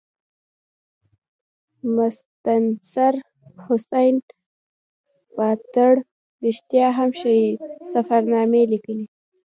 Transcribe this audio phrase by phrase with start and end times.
[1.95, 3.13] مستنصر
[3.65, 4.15] حسین
[5.73, 5.95] تارړ
[6.45, 7.35] رښتیا هم ښې
[7.93, 9.05] سفرنامې لیکلي.